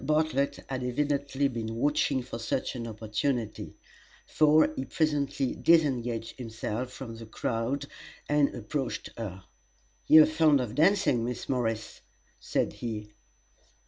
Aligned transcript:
Bartlett 0.03 0.65
had 0.67 0.83
evidently 0.83 1.47
been 1.47 1.75
watching 1.75 2.23
for 2.23 2.39
such 2.39 2.73
an 2.75 2.87
opportunity, 2.87 3.75
for 4.25 4.73
he 4.75 4.83
presently 4.85 5.53
disengaged 5.53 6.39
himself 6.39 6.91
from 6.91 7.17
the 7.17 7.27
crowd 7.27 7.85
and 8.27 8.55
approached 8.55 9.11
her. 9.15 9.43
"You 10.07 10.23
are 10.23 10.25
fond 10.25 10.59
of 10.59 10.73
dancing, 10.73 11.23
Miss 11.23 11.47
Morris?" 11.47 12.01
said 12.39 12.73
he. 12.73 13.13